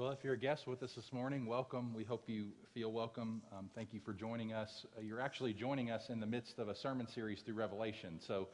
[0.00, 1.92] Well, if you're a guest with us this morning, welcome.
[1.92, 3.42] We hope you feel welcome.
[3.52, 4.86] Um, thank you for joining us.
[4.96, 8.18] Uh, you're actually joining us in the midst of a sermon series through Revelation.
[8.18, 8.48] So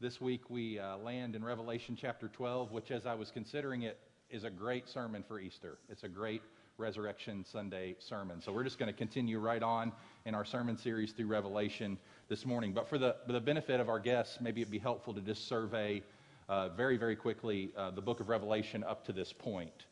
[0.00, 3.96] this week we uh, land in Revelation chapter 12, which, as I was considering it,
[4.28, 5.78] is a great sermon for Easter.
[5.88, 6.42] It's a great
[6.78, 8.42] Resurrection Sunday sermon.
[8.42, 9.92] So we're just going to continue right on
[10.24, 11.96] in our sermon series through Revelation
[12.28, 12.72] this morning.
[12.72, 15.46] But for the, for the benefit of our guests, maybe it'd be helpful to just
[15.46, 16.02] survey
[16.48, 19.84] uh, very, very quickly uh, the book of Revelation up to this point.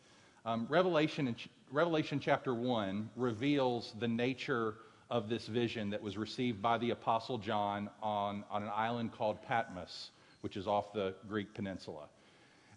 [0.47, 1.35] Um, Revelation,
[1.73, 4.75] Revelation chapter 1 reveals the nature
[5.11, 9.43] of this vision that was received by the Apostle John on, on an island called
[9.43, 10.11] Patmos,
[10.43, 12.05] which is off the Greek peninsula.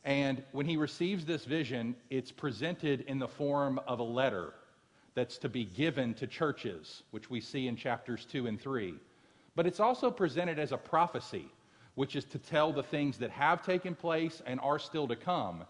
[0.04, 4.56] And when he receives this vision, it's presented in the form of a letter
[5.14, 8.96] that's to be given to churches, which we see in chapters 2 and 3.
[9.56, 11.46] But it's also presented as a prophecy,
[11.94, 15.66] which is to tell the things that have taken place and are still to come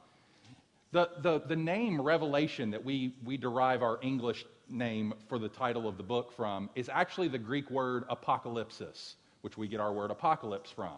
[0.92, 5.88] the, the, the name Revelation that we, we derive our English name for the title
[5.88, 10.12] of the book from is actually the Greek word apocalypsis, which we get our word
[10.12, 10.98] apocalypse from.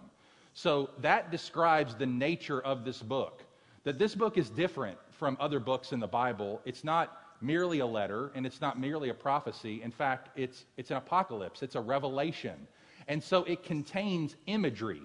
[0.53, 3.43] So that describes the nature of this book.
[3.83, 6.61] That this book is different from other books in the Bible.
[6.65, 9.81] It's not merely a letter and it's not merely a prophecy.
[9.81, 12.67] In fact, it's, it's an apocalypse, it's a revelation.
[13.07, 15.01] And so it contains imagery.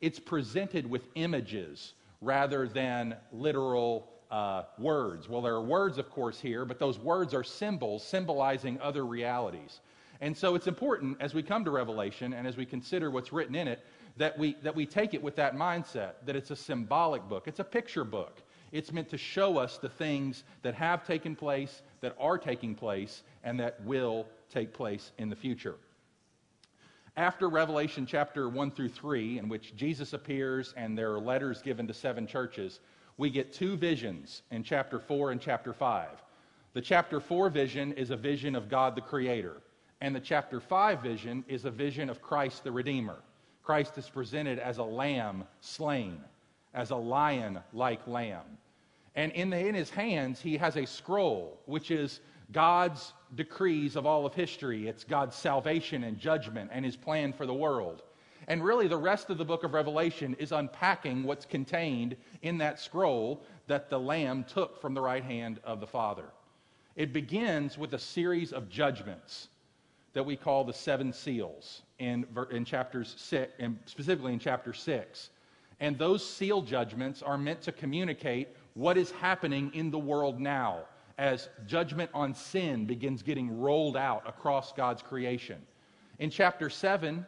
[0.00, 5.28] It's presented with images rather than literal uh, words.
[5.28, 9.80] Well, there are words, of course, here, but those words are symbols symbolizing other realities.
[10.20, 13.54] And so it's important as we come to Revelation and as we consider what's written
[13.54, 13.84] in it
[14.16, 17.60] that we, that we take it with that mindset that it's a symbolic book, it's
[17.60, 18.42] a picture book.
[18.72, 23.22] It's meant to show us the things that have taken place, that are taking place,
[23.44, 25.76] and that will take place in the future.
[27.16, 31.86] After Revelation chapter 1 through 3, in which Jesus appears and there are letters given
[31.86, 32.80] to seven churches,
[33.18, 36.08] we get two visions in chapter 4 and chapter 5.
[36.74, 39.62] The chapter 4 vision is a vision of God the Creator,
[40.00, 43.16] and the chapter 5 vision is a vision of Christ the Redeemer.
[43.62, 46.20] Christ is presented as a lamb slain,
[46.74, 48.58] as a lion like lamb.
[49.14, 52.20] And in, the, in his hands, he has a scroll, which is
[52.52, 54.86] God's decrees of all of history.
[54.86, 58.02] It's God's salvation and judgment and his plan for the world.
[58.48, 62.78] And really, the rest of the book of Revelation is unpacking what's contained in that
[62.78, 66.26] scroll that the Lamb took from the right hand of the Father.
[66.94, 69.48] It begins with a series of judgments
[70.12, 75.30] that we call the seven seals in, in chapters six, and specifically in chapter six.
[75.80, 80.84] And those seal judgments are meant to communicate what is happening in the world now
[81.18, 85.60] as judgment on sin begins getting rolled out across God's creation.
[86.18, 87.26] In chapter 7,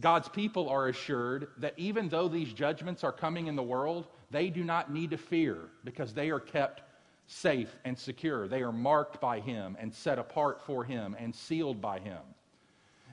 [0.00, 4.50] God's people are assured that even though these judgments are coming in the world, they
[4.50, 6.82] do not need to fear because they are kept
[7.26, 8.46] safe and secure.
[8.46, 12.20] They are marked by Him and set apart for Him and sealed by Him.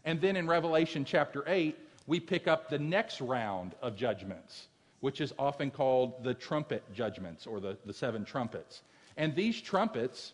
[0.03, 4.67] And then in Revelation chapter 8, we pick up the next round of judgments,
[4.99, 8.81] which is often called the trumpet judgments or the, the seven trumpets.
[9.15, 10.33] And these trumpets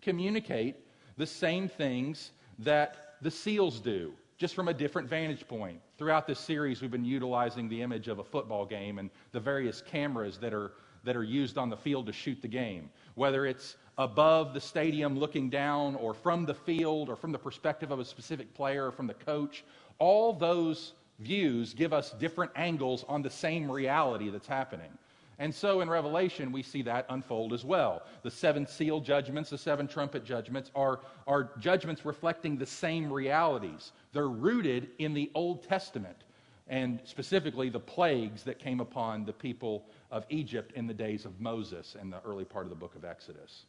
[0.00, 0.74] communicate
[1.16, 4.12] the same things that the seals do
[4.42, 5.80] just from a different vantage point.
[5.96, 9.80] Throughout this series, we've been utilizing the image of a football game and the various
[9.80, 10.72] cameras that are,
[11.04, 12.90] that are used on the field to shoot the game.
[13.14, 17.92] Whether it's above the stadium looking down, or from the field, or from the perspective
[17.92, 19.62] of a specific player, or from the coach,
[20.00, 24.90] all those views give us different angles on the same reality that's happening.
[25.38, 28.02] And so in Revelation, we see that unfold as well.
[28.22, 33.92] The seven seal judgments, the seven trumpet judgments, are, are judgments reflecting the same realities.
[34.12, 36.24] They're rooted in the Old Testament,
[36.68, 41.40] and specifically the plagues that came upon the people of Egypt in the days of
[41.40, 43.64] Moses and the early part of the book of Exodus.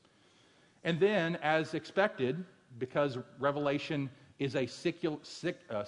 [0.84, 2.44] And then, as expected,
[2.78, 4.10] because Revelation
[4.40, 5.18] is a, secular,
[5.70, 5.86] uh,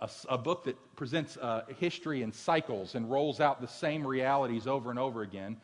[0.00, 4.66] a, a, book that presents uh, history in cycles and rolls out the same realities
[4.66, 5.56] over and over again.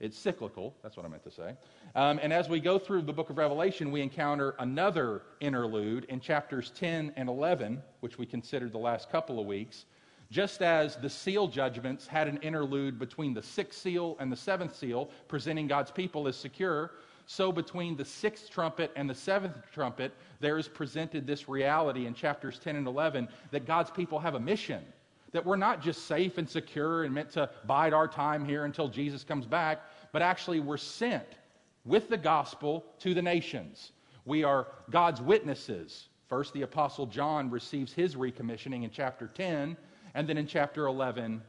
[0.00, 1.54] It's cyclical, that's what I meant to say.
[1.96, 6.20] Um, and as we go through the book of Revelation, we encounter another interlude in
[6.20, 9.86] chapters 10 and 11, which we considered the last couple of weeks.
[10.30, 14.76] Just as the seal judgments had an interlude between the sixth seal and the seventh
[14.76, 16.92] seal, presenting God's people as secure,
[17.30, 22.14] so between the sixth trumpet and the seventh trumpet, there is presented this reality in
[22.14, 24.82] chapters 10 and 11 that God's people have a mission.
[25.32, 28.88] That we're not just safe and secure and meant to bide our time here until
[28.88, 31.26] Jesus comes back, but actually we're sent
[31.84, 33.92] with the gospel to the nations.
[34.24, 36.08] We are God's witnesses.
[36.28, 39.76] First, the Apostle John receives his recommissioning in chapter 10,
[40.14, 41.42] and then in chapter 11,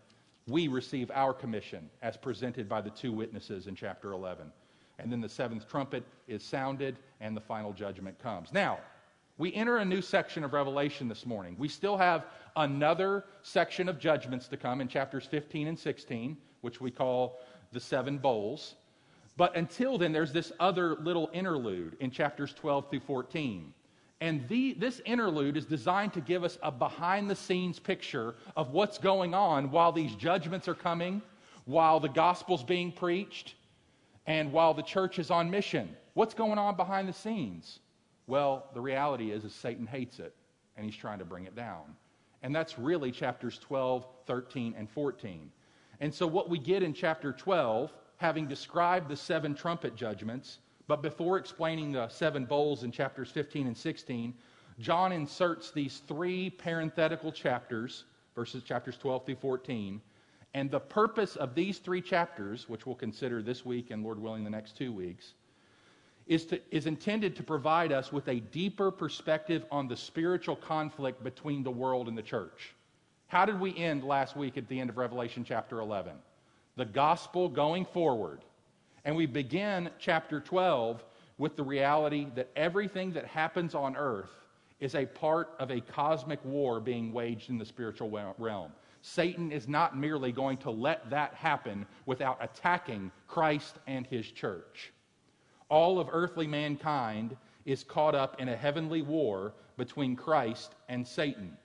[0.45, 4.51] we receive our commission as presented by the two witnesses in chapter 11.
[4.99, 8.53] And then the seventh trumpet is sounded, and the final judgment comes.
[8.53, 8.79] Now,
[9.37, 11.55] we enter a new section of Revelation this morning.
[11.57, 12.25] We still have
[12.57, 17.39] another section of judgments to come in chapters 15 and 16, which we call
[17.71, 18.75] the seven bowls.
[19.37, 23.73] But until then, there's this other little interlude in chapters 12 through 14.
[24.19, 28.71] And the, this interlude is designed to give us a behind the scenes picture of
[28.71, 31.21] what's going on while these judgments are coming,
[31.63, 33.53] while the gospel's being preached,
[34.29, 35.89] and while the church is on mission.
[36.13, 37.79] What's going on behind the scenes?
[38.27, 40.35] Well, the reality is, is Satan hates it,
[40.77, 41.95] and he's trying to bring it down.
[42.43, 45.51] And that's really chapters 12, 13, and 14.
[45.99, 51.01] And so, what we get in chapter 12, having described the seven trumpet judgments, but
[51.01, 54.35] before explaining the seven bowls in chapters 15 and 16,
[54.79, 58.05] John inserts these three parenthetical chapters,
[58.35, 59.99] verses chapters 12 through 14.
[60.53, 64.43] And the purpose of these three chapters, which we'll consider this week and Lord willing
[64.43, 65.33] the next two weeks,
[66.25, 71.23] is, to, is intended to provide us with a deeper perspective on the spiritual conflict
[71.23, 72.73] between the world and the church.
[73.27, 76.13] How did we end last week at the end of Revelation chapter 11?
[76.75, 78.41] The gospel going forward
[79.05, 81.03] and we begin chapter 12
[81.37, 84.29] with the reality that everything that happens on earth
[84.79, 88.71] is a part of a cosmic war being waged in the spiritual realm.
[89.01, 94.91] Satan is not merely going to let that happen without attacking Christ and his church.
[95.69, 101.55] All of earthly mankind is caught up in a heavenly war between Christ and Satan.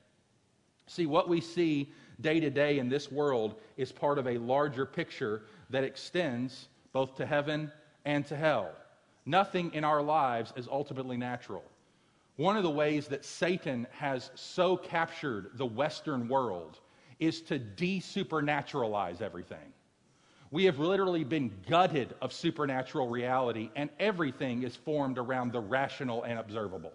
[0.86, 4.86] See, what we see day to day in this world is part of a larger
[4.86, 7.72] picture that extends both to heaven
[8.04, 8.70] and to hell.
[9.26, 11.64] Nothing in our lives is ultimately natural.
[12.36, 16.80] One of the ways that Satan has so captured the Western world
[17.18, 19.72] is to de-supernaturalize everything.
[20.50, 26.22] We have literally been gutted of supernatural reality, and everything is formed around the rational
[26.22, 26.92] and observable.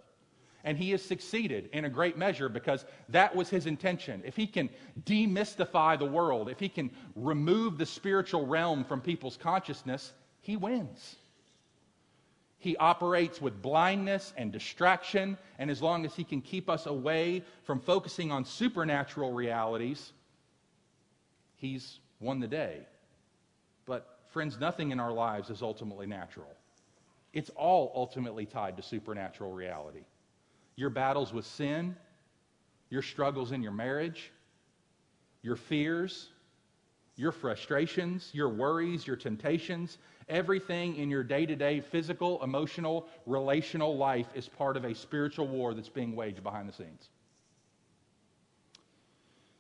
[0.64, 4.22] And he has succeeded in a great measure because that was his intention.
[4.26, 4.70] If he can
[5.04, 10.12] demystify the world, if he can remove the spiritual realm from people's consciousness,
[10.42, 11.16] he wins.
[12.60, 17.44] He operates with blindness and distraction, and as long as he can keep us away
[17.64, 20.12] from focusing on supernatural realities,
[21.56, 22.86] he's won the day.
[23.86, 26.54] But, friends, nothing in our lives is ultimately natural.
[27.32, 30.04] It's all ultimately tied to supernatural reality
[30.76, 31.94] your battles with sin,
[32.90, 34.32] your struggles in your marriage,
[35.42, 36.30] your fears,
[37.18, 39.98] your frustrations, your worries, your temptations,
[40.30, 45.48] everything in your day to day physical, emotional, relational life is part of a spiritual
[45.48, 47.10] war that's being waged behind the scenes.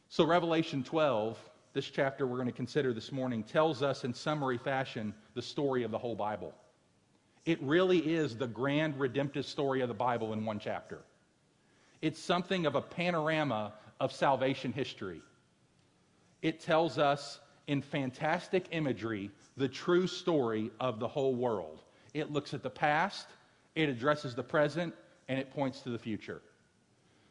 [0.09, 1.37] So, Revelation 12,
[1.73, 5.83] this chapter we're going to consider this morning, tells us in summary fashion the story
[5.83, 6.53] of the whole Bible.
[7.45, 10.99] It really is the grand redemptive story of the Bible in one chapter.
[12.01, 15.21] It's something of a panorama of salvation history.
[16.41, 17.39] It tells us
[17.69, 21.83] in fantastic imagery the true story of the whole world.
[22.15, 23.27] It looks at the past,
[23.75, 24.91] it addresses the present,
[25.27, 26.41] and it points to the future.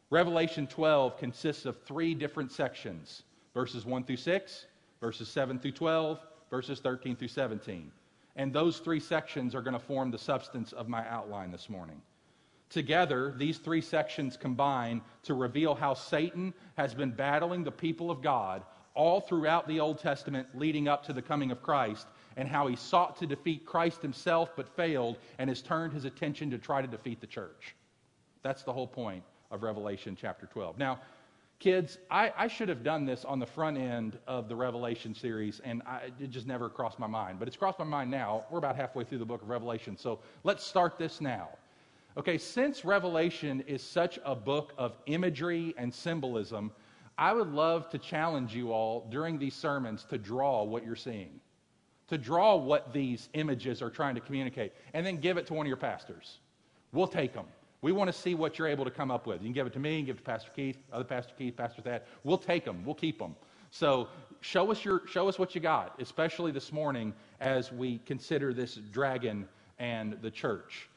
[0.09, 4.65] Revelation 12 consists of three different sections verses 1 through 6,
[5.01, 6.19] verses 7 through 12,
[6.49, 7.91] verses 13 through 17.
[8.37, 12.01] And those three sections are going to form the substance of my outline this morning.
[12.69, 18.21] Together, these three sections combine to reveal how Satan has been battling the people of
[18.21, 18.63] God
[18.95, 22.75] all throughout the Old Testament leading up to the coming of Christ, and how he
[22.75, 26.87] sought to defeat Christ himself but failed and has turned his attention to try to
[26.87, 27.75] defeat the church.
[28.43, 30.77] That's the whole point of Revelation chapter 12.
[30.77, 30.99] Now,
[31.59, 35.59] kids, I, I should have done this on the front end of the Revelation series,
[35.65, 37.39] and I, it just never crossed my mind.
[37.39, 38.45] But it's crossed my mind now.
[38.49, 41.49] We're about halfway through the book of Revelation, so let's start this now.
[42.17, 46.71] Okay, since Revelation is such a book of imagery and symbolism,
[47.19, 51.41] I would love to challenge you all during these sermons to draw what you're seeing,
[52.07, 55.65] to draw what these images are trying to communicate, and then give it to one
[55.65, 56.39] of your pastors.
[56.93, 57.45] We'll take them.
[57.81, 59.41] We want to see what you're able to come up with.
[59.41, 61.81] You can give it to me, give it to Pastor Keith, other Pastor Keith, Pastor
[61.81, 62.03] Thad.
[62.23, 62.83] We'll take them.
[62.85, 63.35] We'll keep them.
[63.69, 64.07] So
[64.39, 68.75] show us your show us what you got, especially this morning as we consider this
[68.75, 69.45] dragon
[69.77, 70.87] and the church.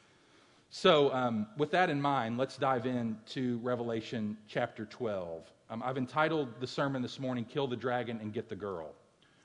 [0.69, 5.43] So, um, with that in mind, let's dive into Revelation chapter 12.
[5.73, 8.93] Um, I've entitled the sermon this morning, Kill the Dragon and Get the Girl,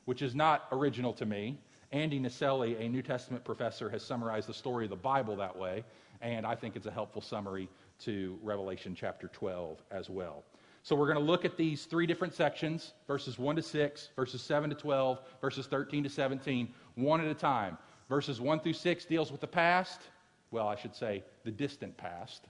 [0.04, 1.56] which is not original to me.
[1.90, 5.84] Andy Naselli, a New Testament professor, has summarized the story of the Bible that way,
[6.20, 7.66] and I think it's a helpful summary
[8.00, 10.44] to Revelation chapter 12 as well.
[10.82, 14.42] So, we're going to look at these three different sections verses 1 to 6, verses
[14.42, 17.78] 7 to 12, verses 13 to 17, one at a time.
[18.10, 20.02] Verses 1 through 6 deals with the past.
[20.50, 22.48] Well, I should say the distant past.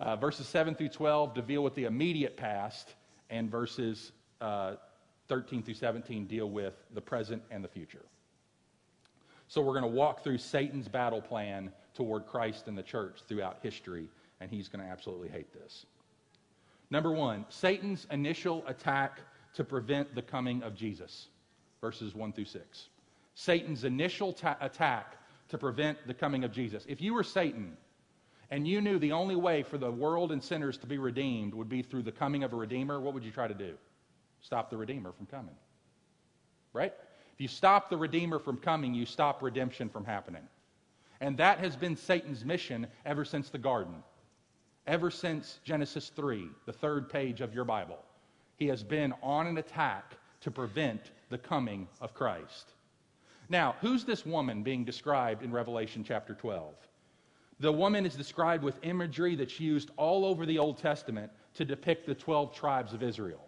[0.00, 2.94] Uh, verses 7 through 12 to deal with the immediate past,
[3.28, 4.74] and verses uh,
[5.28, 8.04] 13 through 17 deal with the present and the future.
[9.46, 13.58] So we're going to walk through Satan's battle plan toward Christ and the church throughout
[13.62, 14.08] history,
[14.40, 15.86] and he's going to absolutely hate this.
[16.90, 19.20] Number one, Satan's initial attack
[19.54, 21.28] to prevent the coming of Jesus,
[21.80, 22.88] verses 1 through 6.
[23.34, 25.16] Satan's initial ta- attack
[25.48, 26.84] to prevent the coming of Jesus.
[26.88, 27.76] If you were Satan
[28.50, 31.68] and you knew the only way for the world and sinners to be redeemed would
[31.68, 33.74] be through the coming of a Redeemer, what would you try to do?
[34.40, 35.54] Stop the Redeemer from coming.
[36.72, 36.92] Right?
[37.32, 40.42] If you stop the Redeemer from coming, you stop redemption from happening.
[41.20, 44.02] And that has been Satan's mission ever since the garden,
[44.86, 47.98] ever since Genesis 3, the third page of your Bible.
[48.56, 52.72] He has been on an attack to prevent the coming of Christ.
[53.48, 56.74] Now, who's this woman being described in Revelation chapter 12?
[57.60, 62.06] The woman is described with imagery that's used all over the Old Testament to depict
[62.06, 63.46] the 12 tribes of Israel,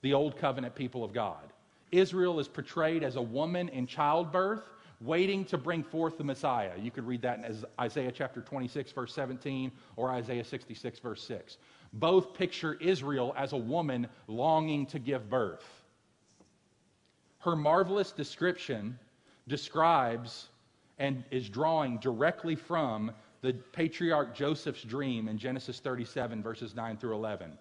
[0.00, 1.52] the Old Covenant people of God.
[1.92, 4.64] Israel is portrayed as a woman in childbirth
[5.00, 6.72] waiting to bring forth the Messiah.
[6.80, 11.58] You could read that in Isaiah chapter 26, verse 17, or Isaiah 66, verse 6.
[11.92, 15.64] Both picture Israel as a woman longing to give birth.
[17.40, 18.98] Her marvelous description
[19.46, 20.48] describes
[20.98, 23.12] and is drawing directly from
[23.44, 27.52] the patriarch Joseph's dream in Genesis 37, verses 9 through 11.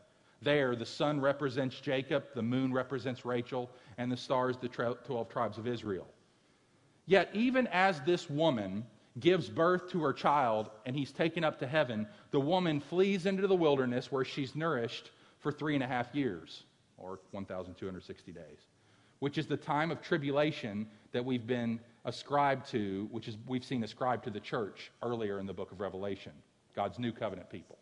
[0.41, 5.57] There, the sun represents Jacob, the moon represents Rachel, and the stars, the 12 tribes
[5.57, 6.07] of Israel.
[7.05, 8.85] Yet, even as this woman
[9.19, 13.45] gives birth to her child and he's taken up to heaven, the woman flees into
[13.45, 16.63] the wilderness where she's nourished for three and a half years,
[16.97, 18.43] or 1,260 days,
[19.19, 23.83] which is the time of tribulation that we've been ascribed to, which is we've seen
[23.83, 26.33] ascribed to the church earlier in the book of Revelation,
[26.75, 27.77] God's new covenant people.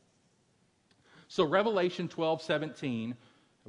[1.27, 3.15] So Revelation 12, 17,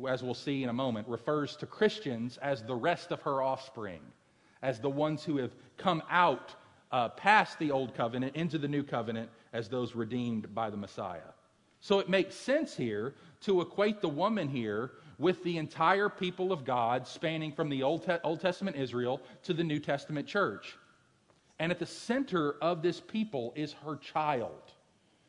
[0.09, 4.01] as we'll see in a moment, refers to Christians as the rest of her offspring,
[4.63, 6.55] as the ones who have come out
[6.91, 11.33] uh, past the old covenant into the new covenant as those redeemed by the Messiah.
[11.81, 14.93] So it makes sense here to equate the woman here
[15.23, 19.55] with the entire people of God, spanning from the Old, Te- Old Testament Israel to
[19.55, 20.77] the New Testament church.
[21.61, 24.73] And at the center of this people is her child.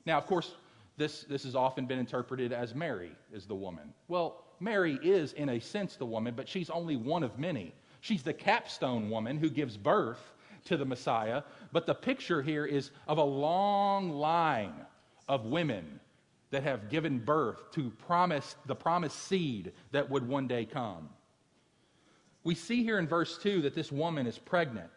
[0.07, 0.55] Now, of course,
[0.97, 3.93] this, this has often been interpreted as Mary is the woman.
[4.07, 7.71] Well, Mary is, in a sense, the woman, but she's only one of many.
[8.01, 10.33] She's the capstone woman who gives birth
[10.65, 11.43] to the Messiah.
[11.71, 14.73] But the picture here is of a long line
[15.29, 15.99] of women
[16.53, 21.09] that have given birth to promise, the promised seed that would one day come.
[22.43, 24.91] We see here in verse 2 that this woman is pregnant,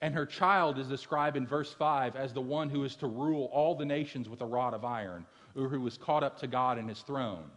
[0.00, 3.50] and her child is described in verse 5 as the one who is to rule
[3.52, 6.78] all the nations with a rod of iron, or who was caught up to God
[6.78, 7.50] in his throne.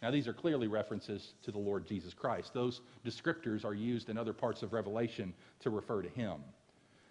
[0.00, 2.54] Now, these are clearly references to the Lord Jesus Christ.
[2.54, 6.36] Those descriptors are used in other parts of Revelation to refer to him.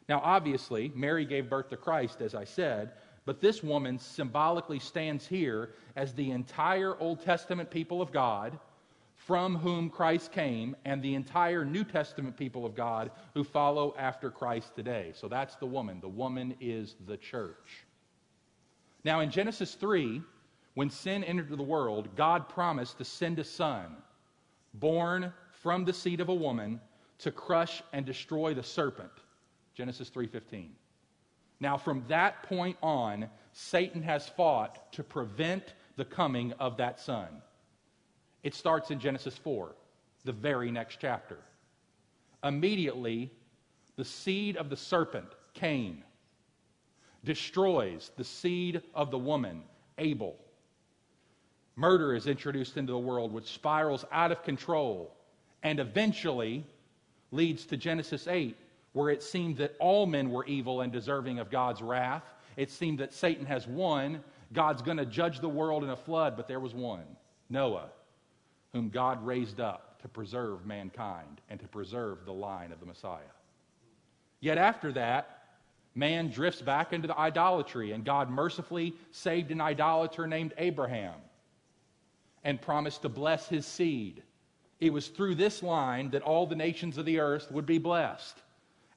[0.07, 2.91] Now, obviously, Mary gave birth to Christ, as I said,
[3.25, 8.57] but this woman symbolically stands here as the entire Old Testament people of God
[9.15, 14.31] from whom Christ came and the entire New Testament people of God who follow after
[14.31, 15.11] Christ today.
[15.13, 15.99] So that's the woman.
[16.01, 17.85] The woman is the church.
[19.03, 20.21] Now, in Genesis 3,
[20.73, 23.97] when sin entered the world, God promised to send a son
[24.73, 26.79] born from the seed of a woman
[27.19, 29.11] to crush and destroy the serpent.
[29.75, 30.75] Genesis 3:15.
[31.61, 37.27] Now, from that point on, Satan has fought to prevent the coming of that son.
[38.41, 39.75] It starts in Genesis 4,
[40.25, 41.37] the very next chapter.
[42.43, 43.31] Immediately,
[43.95, 46.03] the seed of the serpent, Cain,
[47.23, 49.61] destroys the seed of the woman,
[49.99, 50.35] Abel.
[51.75, 55.15] Murder is introduced into the world, which spirals out of control
[55.61, 56.65] and eventually
[57.29, 58.57] leads to Genesis 8,
[58.93, 62.23] where it seemed that all men were evil and deserving of God's wrath.
[62.57, 64.23] It seemed that Satan has won.
[64.53, 67.05] God's going to judge the world in a flood, but there was one
[67.49, 67.89] Noah,
[68.73, 73.19] whom God raised up to preserve mankind and to preserve the line of the Messiah.
[74.39, 75.43] Yet after that,
[75.95, 81.15] man drifts back into the idolatry, and God mercifully saved an idolater named Abraham
[82.43, 84.23] and promised to bless his seed.
[84.79, 88.41] It was through this line that all the nations of the earth would be blessed.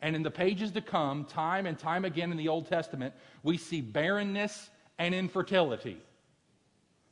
[0.04, 3.56] And in the pages to come, time and time again in the Old Testament, we
[3.56, 4.68] see barrenness
[4.98, 5.96] and infertility.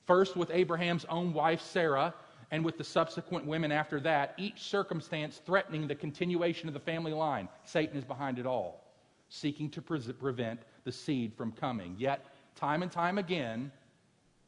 [0.07, 2.13] First, with Abraham's own wife, Sarah,
[2.51, 7.15] and with the subsequent women after that, each circumstance threatening the continuation of the family
[7.15, 7.49] line.
[7.65, 8.85] Satan is behind it all.
[9.33, 11.95] seeking to pre- prevent the seed from coming.
[11.99, 13.73] Yet, time and time again,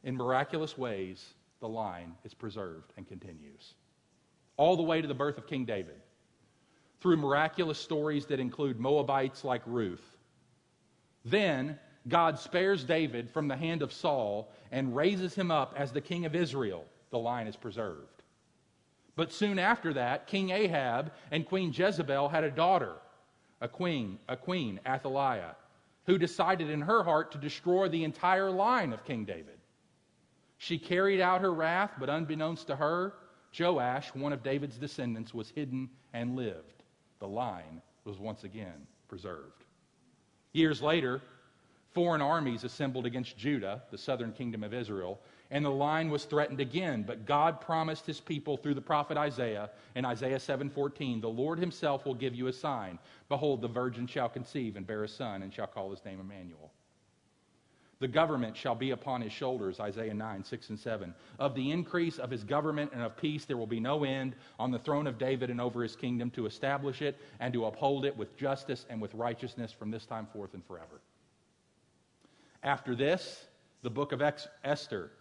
[0.03, 3.73] in miraculous ways, the line is preserved and continues.
[4.57, 5.99] All the way to the birth of King David,
[7.01, 10.17] through miraculous stories that include Moabites like Ruth.
[11.23, 16.01] Then, God spares David from the hand of Saul and raises him up as the
[16.01, 16.85] king of Israel.
[17.09, 18.21] The line is preserved.
[19.15, 22.95] But soon after that, King Ahab and Queen Jezebel had a daughter,
[23.61, 25.55] a queen, a queen, Athaliah,
[26.05, 29.57] who decided in her heart to destroy the entire line of King David.
[30.57, 33.13] She carried out her wrath, but unbeknownst to her,
[33.57, 36.74] Joash, one of David's descendants, was hidden and lived.
[37.25, 39.63] The line was once again preserved.
[40.53, 41.23] Years later,
[41.91, 46.59] foreign armies assembled against Judah, the southern kingdom of Israel, and the line was threatened
[46.59, 51.57] again but god promised his people through the prophet isaiah in isaiah 7:14 the lord
[51.59, 55.41] himself will give you a sign behold the virgin shall conceive and bear a son
[55.43, 56.71] and shall call his name emmanuel
[57.99, 62.17] the government shall be upon his shoulders isaiah 9 6 and 7 of the increase
[62.17, 65.17] of his government and of peace there will be no end on the throne of
[65.17, 69.01] david and over his kingdom to establish it and to uphold it with justice and
[69.01, 71.01] with righteousness from this time forth and forever
[72.63, 73.45] after this
[73.81, 74.21] the book of
[74.63, 75.11] esther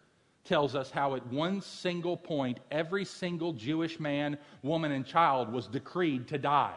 [0.45, 5.67] tells us how at one single point, every single Jewish man, woman, and child was
[5.67, 6.77] decreed to die.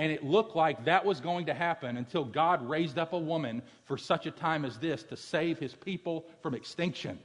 [0.00, 3.60] And it looked like that was going to happen until God raised up a woman
[3.84, 7.18] for such a time as this to save his people from extinction.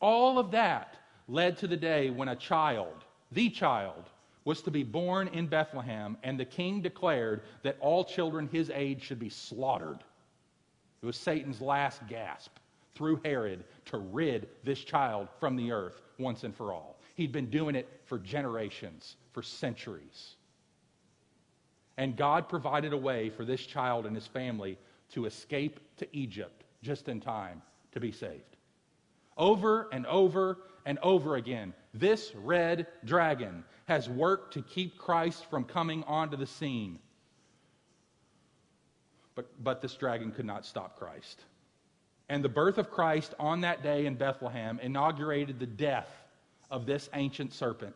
[0.00, 0.94] All of that
[1.26, 2.94] led to the day when a child,
[3.32, 4.04] the child,
[4.44, 9.02] was to be born in Bethlehem, and the king declared that all children his age
[9.02, 9.98] should be slaughtered.
[11.02, 12.52] It was Satan's last gasp
[12.94, 17.00] through Herod to rid this child from the earth once and for all.
[17.16, 20.35] He'd been doing it for generations, for centuries.
[21.96, 24.78] And God provided a way for this child and his family
[25.12, 28.56] to escape to Egypt just in time to be saved.
[29.36, 35.64] Over and over and over again, this red dragon has worked to keep Christ from
[35.64, 36.98] coming onto the scene.
[39.34, 41.40] But, but this dragon could not stop Christ.
[42.28, 46.08] And the birth of Christ on that day in Bethlehem inaugurated the death
[46.70, 47.94] of this ancient serpent,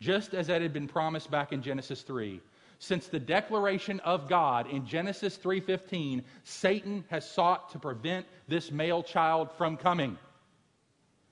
[0.00, 2.40] just as it had been promised back in Genesis 3.
[2.78, 9.02] Since the declaration of God in Genesis 3:15, Satan has sought to prevent this male
[9.02, 10.18] child from coming.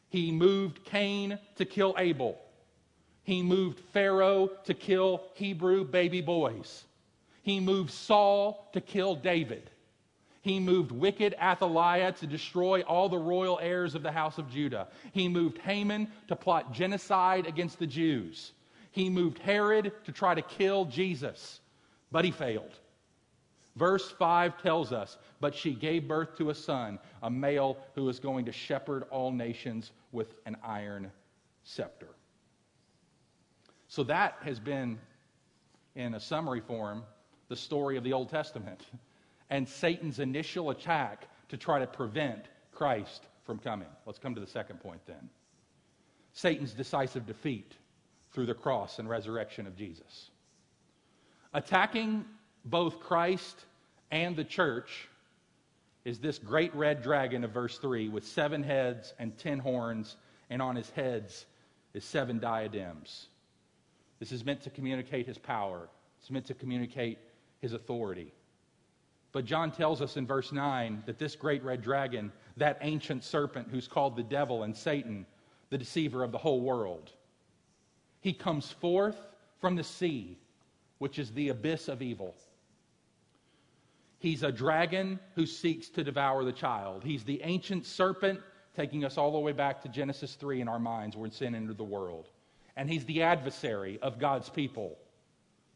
[0.09, 2.41] He moved Cain to kill Abel.
[3.25, 6.85] He moved Pharaoh to kill Hebrew baby boys.
[7.43, 9.71] He moved Saul to kill David.
[10.41, 14.89] He moved wicked Athaliah to destroy all the royal heirs of the house of Judah.
[15.13, 18.53] He moved Haman to plot genocide against the Jews.
[18.95, 21.59] He moved Herod to try to kill Jesus,
[22.13, 22.71] but he failed.
[23.75, 28.21] Verse 5 tells us, But she gave birth to a son, a male who is
[28.21, 31.11] going to shepherd all nations with an iron
[31.65, 32.07] scepter.
[33.89, 34.97] So that has been,
[35.97, 37.03] in a summary form,
[37.49, 38.83] the story of the Old Testament
[39.51, 43.89] and Satan's initial attack to try to prevent Christ from coming.
[44.07, 45.29] Let's come to the second point then
[46.33, 47.75] Satan's decisive defeat
[48.35, 50.31] through the cross and resurrection of Jesus.
[51.55, 52.25] Attacking
[52.65, 53.65] both Christ
[54.11, 55.09] and the church
[56.05, 60.17] is this great red dragon of verse 3 with seven heads and ten horns,
[60.51, 61.47] and on his heads
[61.95, 63.29] is seven diadems.
[64.19, 65.89] This is meant to communicate his power,
[66.21, 67.19] it's meant to communicate
[67.61, 68.33] his authority.
[69.33, 73.69] But John tells us in verse 9 that this great red dragon, that ancient serpent
[73.71, 75.27] who's called the devil and Satan,
[75.71, 77.11] the deceiver of the whole world,
[78.25, 79.19] he comes forth
[79.61, 80.39] from the sea,
[80.97, 82.35] which is the abyss of evil.
[84.19, 87.05] He's a dragon who seeks to devour the child.
[87.05, 88.41] He's the ancient serpent
[88.75, 91.77] taking us all the way back to Genesis 3 in our minds when sin entered
[91.77, 92.31] the world.
[92.77, 94.97] And he's the adversary of God's people,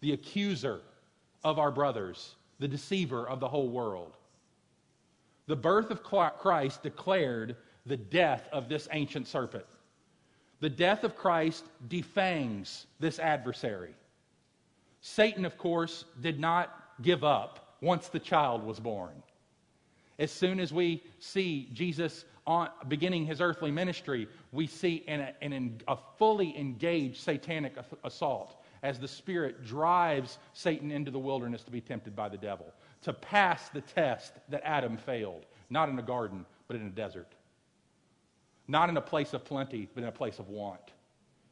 [0.01, 0.81] the accuser
[1.45, 4.17] of our brothers, the deceiver of the whole world.
[5.49, 9.67] The birth of Christ declared the death of this ancient serpent.
[10.61, 13.95] The death of Christ defangs this adversary.
[15.01, 19.23] Satan, of course, did not give up once the child was born.
[20.19, 25.35] As soon as we see Jesus on, beginning his earthly ministry, we see in a,
[25.41, 31.71] in a fully engaged satanic assault as the Spirit drives Satan into the wilderness to
[31.71, 32.67] be tempted by the devil,
[33.03, 37.33] to pass the test that Adam failed, not in a garden, but in a desert.
[38.69, 40.93] Not in a place of plenty, but in a place of want.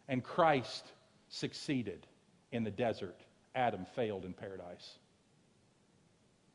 [0.07, 0.93] And Christ
[1.29, 2.07] succeeded
[2.53, 3.17] in the desert.
[3.55, 4.99] Adam failed in paradise.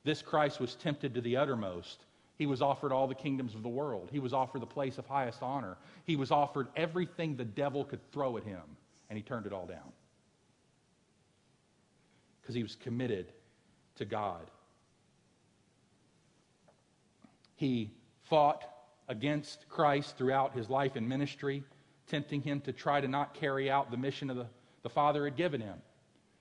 [0.04, 2.06] This Christ was tempted to the uttermost.
[2.38, 4.10] He was offered all the kingdoms of the world.
[4.12, 5.78] He was offered the place of highest honor.
[6.06, 8.62] He was offered everything the devil could throw at him,
[9.10, 9.92] and he turned it all down.
[12.42, 13.32] Because he was committed
[13.96, 14.50] to God.
[17.56, 17.92] He
[18.24, 18.64] fought
[19.12, 21.64] against Christ throughout his life and ministry,
[22.08, 24.48] tempting him to try to not carry out the mission of the,
[24.84, 25.78] the Father had given him.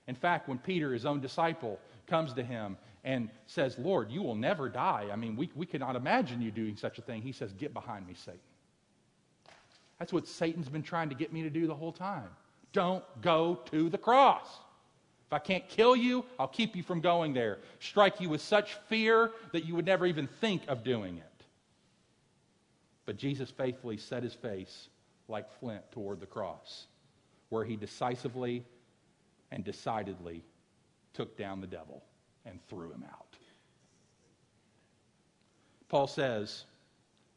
[0.07, 4.35] In fact, when Peter, his own disciple, comes to him and says, Lord, you will
[4.35, 5.09] never die.
[5.11, 7.21] I mean, we, we cannot imagine you doing such a thing.
[7.21, 8.39] He says, Get behind me, Satan.
[9.99, 12.29] That's what Satan's been trying to get me to do the whole time.
[12.71, 14.47] Don't go to the cross.
[15.27, 17.59] If I can't kill you, I'll keep you from going there.
[17.79, 21.30] Strike you with such fear that you would never even think of doing it.
[23.05, 24.89] But Jesus faithfully set his face
[25.27, 26.87] like flint toward the cross,
[27.49, 28.63] where he decisively
[29.51, 30.43] and decidedly
[31.13, 32.03] took down the devil
[32.45, 33.37] and threw him out.
[35.89, 36.65] Paul says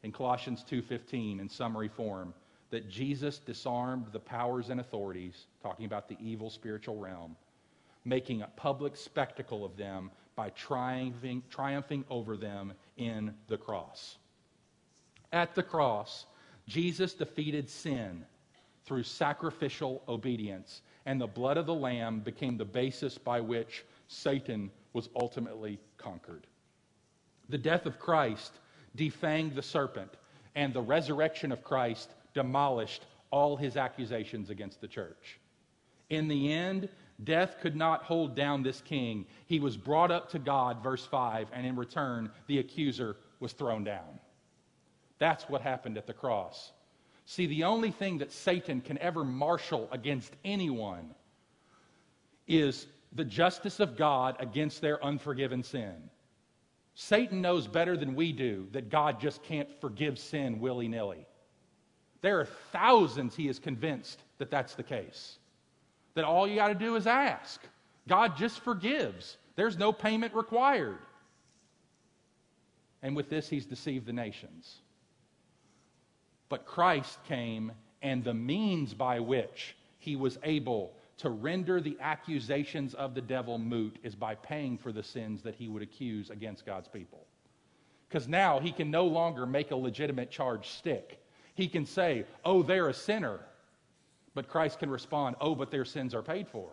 [0.03, 2.33] in Colossians 2:15 in summary form
[2.69, 7.35] that Jesus disarmed the powers and authorities, talking about the evil spiritual realm,
[8.05, 14.17] making a public spectacle of them by triumphing, triumphing over them in the cross.
[15.35, 16.27] At the cross,
[16.65, 18.23] Jesus defeated sin
[18.85, 24.71] through sacrificial obedience, and the blood of the Lamb became the basis by which Satan
[24.93, 26.47] was ultimately conquered.
[27.49, 28.53] The death of Christ
[28.95, 30.13] defanged the serpent,
[30.55, 35.37] and the resurrection of Christ demolished all his accusations against the church.
[36.09, 36.87] In the end,
[37.23, 39.25] Death could not hold down this king.
[39.45, 43.85] He was brought up to God, verse 5, and in return, the accuser was thrown
[43.85, 44.19] down.
[45.19, 46.71] That's what happened at the cross.
[47.25, 51.15] See, the only thing that Satan can ever marshal against anyone
[52.47, 55.95] is the justice of God against their unforgiven sin.
[56.93, 61.25] Satan knows better than we do that God just can't forgive sin willy nilly.
[62.21, 65.37] There are thousands he is convinced that that's the case
[66.15, 67.61] that all you got to do is ask.
[68.07, 70.97] God just forgives, there's no payment required.
[73.03, 74.77] And with this, he's deceived the nations.
[76.49, 82.93] But Christ came, and the means by which he was able to render the accusations
[82.93, 86.65] of the devil moot is by paying for the sins that he would accuse against
[86.65, 87.25] God's people.
[88.07, 91.19] Because now he can no longer make a legitimate charge stick.
[91.55, 93.39] He can say, Oh, they're a sinner.
[94.35, 96.69] But Christ can respond, oh, but their sins are paid for.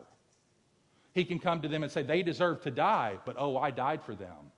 [1.14, 4.02] He can come to them and say, they deserve to die, but oh, I died
[4.02, 4.50] for them.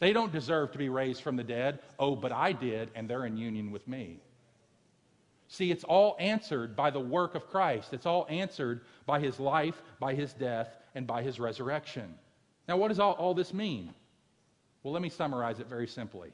[0.00, 3.26] They don't deserve to be raised from the dead, oh, but I did, and they're
[3.26, 4.18] in union with me.
[5.48, 7.92] See, it's all answered by the work of Christ.
[7.92, 12.14] It's all answered by his life, by his death, and by his resurrection.
[12.66, 13.92] Now, what does all, all this mean?
[14.82, 16.30] Well, let me summarize it very simply.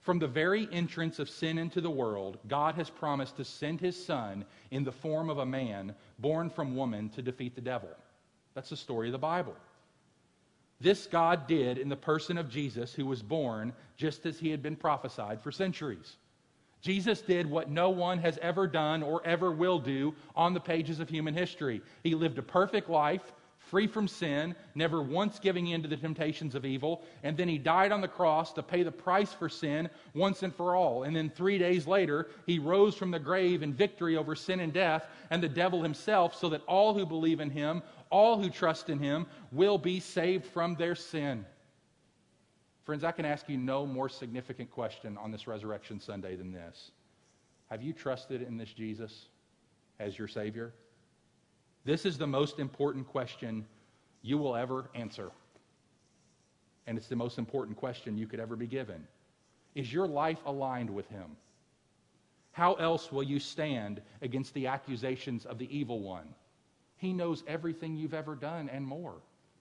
[0.00, 4.02] From the very entrance of sin into the world, God has promised to send his
[4.02, 7.90] son in the form of a man born from woman to defeat the devil.
[8.54, 9.54] That's the story of the Bible.
[10.80, 14.62] This God did in the person of Jesus, who was born just as he had
[14.62, 16.16] been prophesied for centuries.
[16.82, 21.00] Jesus did what no one has ever done or ever will do on the pages
[21.00, 21.80] of human history.
[22.02, 23.32] He lived a perfect life,
[23.70, 27.02] free from sin, never once giving in to the temptations of evil.
[27.22, 30.54] And then he died on the cross to pay the price for sin once and
[30.54, 31.02] for all.
[31.02, 34.72] And then three days later, he rose from the grave in victory over sin and
[34.72, 38.88] death and the devil himself, so that all who believe in him, all who trust
[38.88, 41.44] in him, will be saved from their sin.
[42.84, 46.92] Friends, I can ask you no more significant question on this Resurrection Sunday than this.
[47.68, 49.26] Have you trusted in this Jesus
[49.98, 50.72] as your Savior?
[51.86, 53.64] This is the most important question
[54.20, 55.30] you will ever answer.
[56.88, 59.06] And it's the most important question you could ever be given.
[59.76, 61.36] Is your life aligned with Him?
[62.50, 66.26] How else will you stand against the accusations of the evil one?
[66.96, 69.14] He knows everything you've ever done and more,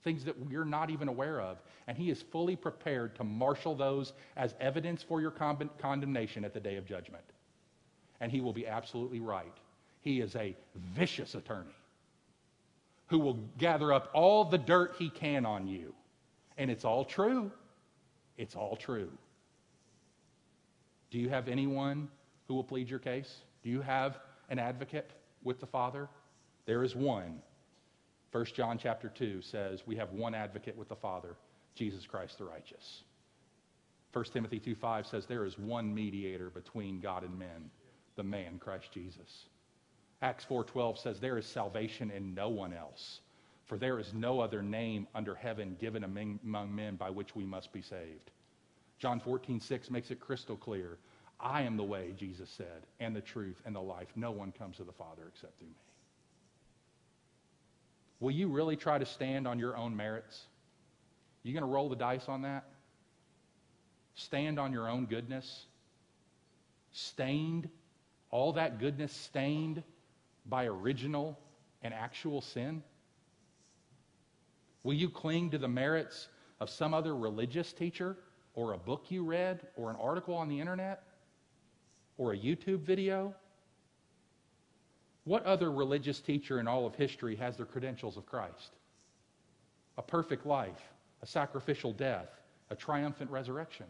[0.03, 1.61] things that you're not even aware of.
[1.85, 6.55] And He is fully prepared to marshal those as evidence for your con- condemnation at
[6.55, 7.25] the day of judgment.
[8.19, 9.53] And He will be absolutely right.
[10.01, 10.55] He is a
[10.95, 11.75] vicious attorney
[13.07, 15.93] who will gather up all the dirt he can on you.
[16.57, 17.51] And it's all true.
[18.37, 19.11] It's all true.
[21.11, 22.09] Do you have anyone
[22.47, 23.33] who will plead your case?
[23.63, 25.11] Do you have an advocate
[25.43, 26.09] with the Father?
[26.65, 27.41] There is one.
[28.31, 31.35] 1 John chapter 2 says we have one advocate with the Father,
[31.73, 33.03] Jesus Christ the righteous.
[34.11, 37.69] 1 Timothy 2:5 says there is one mediator between God and men,
[38.15, 39.45] the man Christ Jesus.
[40.21, 43.21] Acts 4:12 says there is salvation in no one else,
[43.65, 47.73] For there is no other name under heaven given among, men by which we must
[47.73, 48.31] be saved.
[48.97, 50.97] John 14:6 makes it crystal clear.
[51.39, 54.07] I am the way, Jesus said, and the truth and the life.
[54.15, 55.73] No one comes to the Father except through me.
[58.19, 60.45] Will you really try to stand on your own merits?
[61.43, 62.65] You going to roll the dice on that?
[64.15, 65.65] Stand on your own goodness?
[66.93, 67.69] Stained?
[68.31, 69.83] All that goodness stained
[70.45, 71.39] by original
[71.81, 72.83] and actual sin?
[74.83, 76.27] Will you cling to the merits
[76.59, 78.17] of some other religious teacher
[78.53, 81.03] or a book you read or an article on the internet
[82.17, 83.33] or a YouTube video?
[85.23, 88.73] What other religious teacher in all of history has the credentials of Christ?
[89.97, 92.29] A perfect life, a sacrificial death,
[92.69, 93.87] a triumphant resurrection.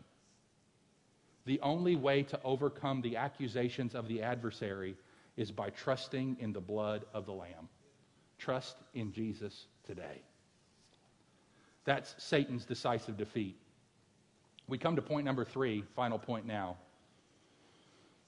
[1.45, 4.95] The only way to overcome the accusations of the adversary
[5.37, 7.69] is by trusting in the blood of the Lamb.
[8.37, 10.21] Trust in Jesus today.
[11.85, 13.57] That's Satan's decisive defeat.
[14.67, 16.77] We come to point number three, final point now.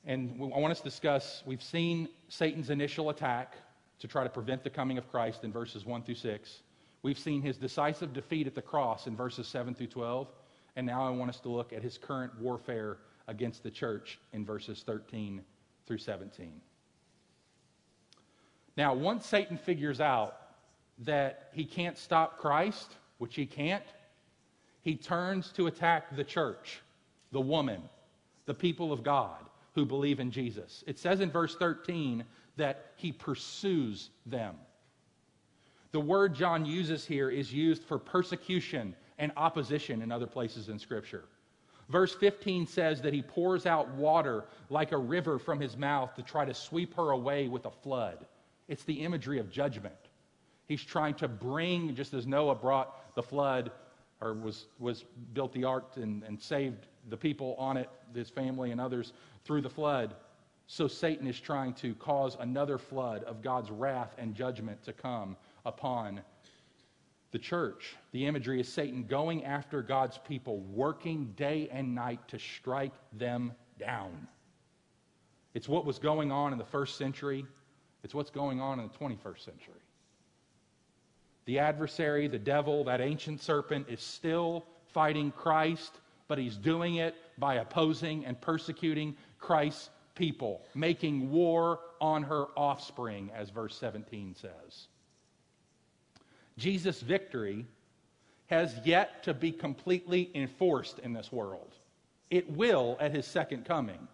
[0.06, 3.56] And I want us to discuss, we've seen Satan's initial attack
[4.00, 6.62] to try to prevent the coming of Christ in verses 1 through 6.
[7.02, 10.28] We've seen his decisive defeat at the cross in verses 7 through 12.
[10.76, 14.46] And now I want us to look at his current warfare against the church in
[14.46, 15.42] verses 13
[15.88, 16.62] through 17.
[18.78, 20.38] Now, once Satan figures out
[21.00, 23.84] that he can't stop Christ, which he can't,
[24.84, 26.80] he turns to attack the church,
[27.32, 27.82] the woman,
[28.46, 30.84] the people of God who believe in Jesus.
[30.88, 32.24] It says in verse 13
[32.56, 34.56] that he pursues them.
[35.92, 40.78] The word John uses here is used for persecution and opposition in other places in
[40.78, 41.26] Scripture.
[41.90, 46.22] Verse 15 says that he pours out water like a river from his mouth to
[46.22, 48.26] try to sweep her away with a flood.
[48.68, 49.96] It's the imagery of judgment.
[50.68, 53.72] He's trying to bring, just as Noah brought the flood
[54.20, 58.72] or was, was built the ark and, and saved the people on it, his family
[58.72, 59.14] and others,
[59.46, 60.16] through the flood.
[60.68, 65.38] So Satan is trying to cause another flood of God's wrath and judgment to come
[65.66, 66.22] upon
[67.32, 67.96] the church.
[68.12, 73.54] The imagery is Satan going after God's people, working day and night to strike them
[73.80, 74.28] down.
[75.54, 77.46] It's what was going on in the first century,
[78.08, 79.84] it's what's going on in the 21st century.
[81.44, 85.92] The adversary, the devil, that ancient serpent, is still fighting Christ,
[86.30, 93.30] but he's doing it by opposing and persecuting Christ's people, making war on her offspring,
[93.36, 94.88] as verse 17 says.
[96.58, 97.66] Jesus' victory
[98.46, 101.76] has yet to be completely enforced in this world.
[102.30, 104.08] It will at his second coming,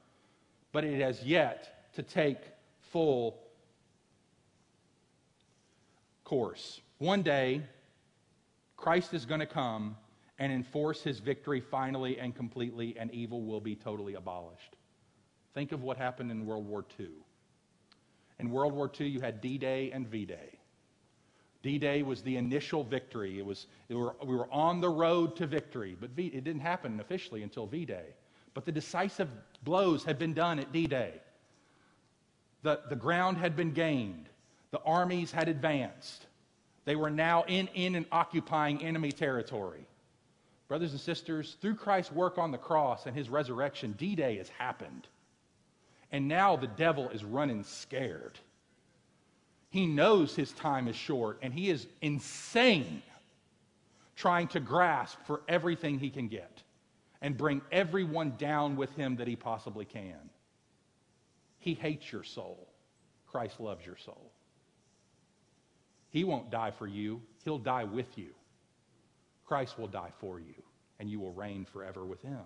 [0.71, 2.39] but it has yet to take
[2.91, 3.42] full
[6.23, 6.81] course.
[6.97, 7.61] One day,
[8.77, 9.97] Christ is going to come
[10.39, 14.75] and enforce his victory finally and completely, and evil will be totally abolished.
[15.53, 17.07] Think of what happened in World War II.
[18.39, 20.59] In World War II, you had D Day and V Day.
[21.61, 23.39] D Day was the initial victory.
[23.39, 26.61] It was, it were, we were on the road to victory, but v, it didn't
[26.61, 28.15] happen officially until V Day.
[28.53, 29.29] But the decisive
[29.63, 31.13] blows had been done at D Day.
[32.63, 34.29] The, the ground had been gained,
[34.73, 36.25] the armies had advanced.
[36.85, 39.85] They were now in, in and occupying enemy territory.
[40.67, 44.49] Brothers and sisters, through Christ's work on the cross and his resurrection, D Day has
[44.49, 45.07] happened.
[46.11, 48.39] And now the devil is running scared.
[49.69, 53.03] He knows his time is short, and he is insane
[54.15, 56.63] trying to grasp for everything he can get
[57.21, 60.31] and bring everyone down with him that he possibly can.
[61.59, 62.67] He hates your soul.
[63.27, 64.31] Christ loves your soul.
[66.13, 68.29] He won't die for you, he'll die with you.
[69.45, 70.63] Christ will die for you,
[70.99, 72.45] and you will reign forever with him.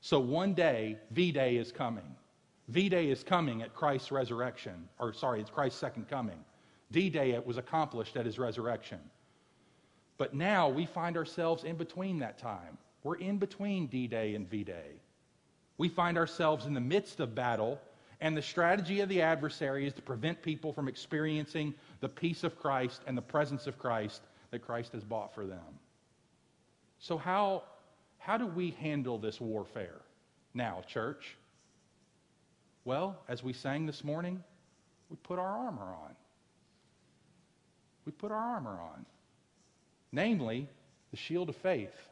[0.00, 2.14] So one day, V Day is coming.
[2.68, 6.38] V Day is coming at Christ's resurrection, or sorry, it's Christ's second coming.
[6.92, 9.00] D Day was accomplished at his resurrection.
[10.16, 12.78] But now we find ourselves in between that time.
[13.02, 15.00] We're in between D Day and V Day.
[15.78, 17.80] We find ourselves in the midst of battle,
[18.20, 22.58] and the strategy of the adversary is to prevent people from experiencing the peace of
[22.58, 25.78] Christ and the presence of Christ that Christ has bought for them.
[26.98, 27.62] So, how,
[28.18, 30.00] how do we handle this warfare
[30.54, 31.36] now, church?
[32.84, 34.42] Well, as we sang this morning,
[35.08, 36.14] we put our armor on.
[38.04, 39.04] We put our armor on.
[40.12, 40.68] Namely,
[41.10, 42.08] the shield of faith,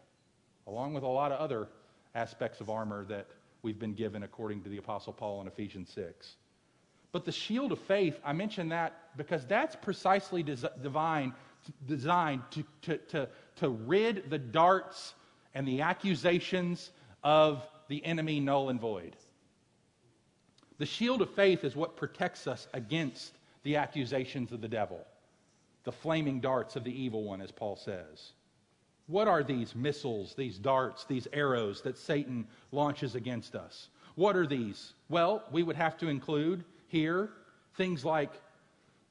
[0.66, 1.68] along with a lot of other
[2.14, 3.26] aspects of armor that
[3.62, 6.36] we've been given according to the Apostle Paul in Ephesians 6.
[7.12, 11.32] But the shield of faith, I mention that because that's precisely des- divine,
[11.86, 15.14] designed to, to, to, to rid the darts
[15.54, 16.90] and the accusations
[17.24, 19.16] of the enemy null and void.
[20.78, 23.32] The shield of faith is what protects us against
[23.64, 25.04] the accusations of the devil,
[25.84, 28.32] the flaming darts of the evil one, as Paul says.
[29.06, 33.88] What are these missiles, these darts, these arrows that Satan launches against us?
[34.14, 34.92] What are these?
[35.08, 37.30] Well, we would have to include here
[37.76, 38.32] things like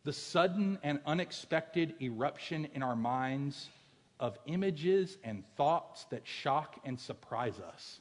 [0.03, 3.69] the sudden and unexpected eruption in our minds
[4.19, 7.99] of images and thoughts that shock and surprise us,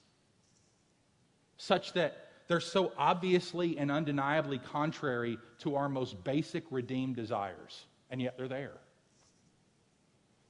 [1.57, 8.21] such that they're so obviously and undeniably contrary to our most basic redeemed desires, and
[8.21, 8.79] yet they're there.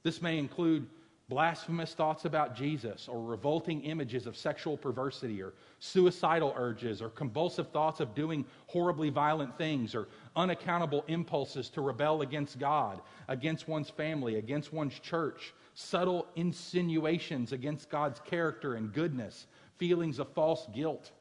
[0.03, 0.87] This may include
[1.29, 7.69] blasphemous thoughts about Jesus, or revolting images of sexual perversity, or suicidal urges, or convulsive
[7.71, 13.89] thoughts of doing horribly violent things, or unaccountable impulses to rebel against God, against one's
[13.89, 21.11] family, against one's church, subtle insinuations against God's character and goodness, feelings of false guilt.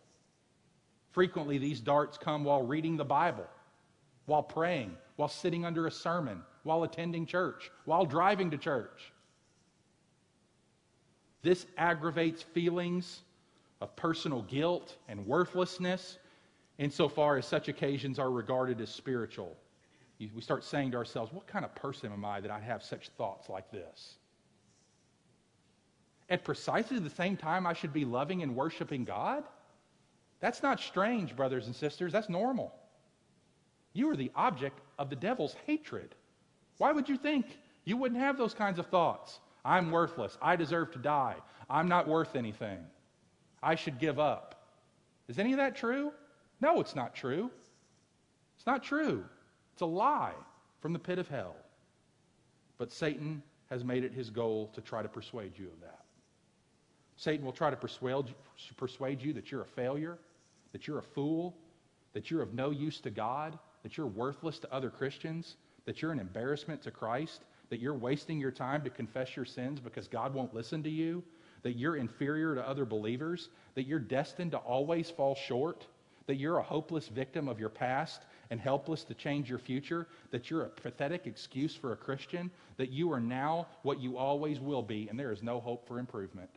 [1.11, 3.47] Frequently, these darts come while reading the Bible,
[4.27, 9.13] while praying, while sitting under a sermon, while attending church, while driving to church.
[11.47, 13.21] This aggravates feelings
[13.81, 16.19] of personal guilt and worthlessness
[16.79, 19.57] insofar as such occasions are regarded as spiritual.
[20.19, 23.11] We start saying to ourselves, What kind of person am I that I have such
[23.11, 24.17] thoughts like this?
[26.29, 29.45] At precisely the same time, I should be loving and worshiping God?
[30.41, 32.13] That's not strange, brothers and sisters.
[32.13, 32.75] That's normal.
[33.93, 36.17] You are the object of the devil's hatred.
[36.79, 37.47] Why would you think
[37.85, 39.39] you wouldn't have those kinds of thoughts?
[39.67, 40.39] I'm worthless.
[40.41, 41.35] I deserve to die.
[41.69, 42.79] I'm not worth anything.
[43.63, 44.55] I should give up.
[45.29, 46.13] Is any of that true?
[46.61, 47.51] No, it's not true.
[48.57, 49.25] It's not true.
[49.73, 50.35] It's a lie
[50.81, 51.57] from the pit of hell.
[52.79, 56.05] But Satan has made it his goal to try to persuade you of that.
[57.17, 58.27] Satan will try to persuade,
[58.77, 60.19] persuade you that you're a failure,
[60.73, 61.57] that you're a fool,
[62.13, 66.13] that you're of no use to God, that you're worthless to other Christians, that you're
[66.13, 70.35] an embarrassment to Christ, that you're wasting your time to confess your sins because God
[70.35, 71.23] won't listen to you,
[71.63, 75.87] that you're inferior to other believers, that you're destined to always fall short,
[76.27, 80.51] that you're a hopeless victim of your past and helpless to change your future, that
[80.51, 84.83] you're a pathetic excuse for a Christian, that you are now what you always will
[84.83, 86.51] be, and there is no hope for improvement.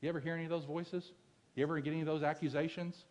[0.00, 1.12] You ever hear any of those voices?
[1.54, 3.04] You ever get any of those accusations?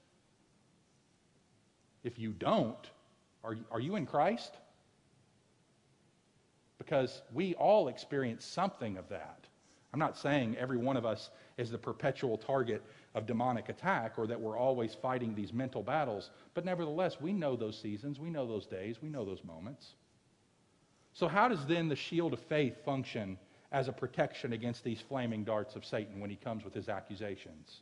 [2.04, 2.90] If you don't,
[3.44, 4.54] are, are you in Christ?
[6.86, 9.40] Because we all experience something of that.
[9.94, 12.84] I'm not saying every one of us is the perpetual target
[13.16, 17.56] of demonic attack or that we're always fighting these mental battles, but nevertheless, we know
[17.56, 19.94] those seasons, we know those days, we know those moments.
[21.14, 23.38] So, how does then the shield of faith function
[23.72, 27.82] as a protection against these flaming darts of Satan when he comes with his accusations?